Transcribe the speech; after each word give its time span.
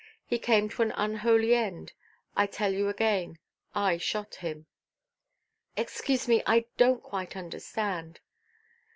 He 0.25 0.39
came 0.39 0.67
to 0.69 0.81
an 0.81 0.89
unholy 0.95 1.53
end. 1.53 1.93
I 2.35 2.47
tell 2.47 2.73
you 2.73 2.89
again—I 2.89 3.97
shot 3.99 4.33
him." 4.33 4.65
"Excuse 5.77 6.27
me; 6.27 6.41
I 6.47 6.65
donʼt 6.79 7.03
quite 7.03 7.35
understand. 7.37 8.19